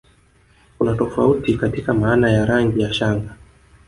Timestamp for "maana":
1.93-2.31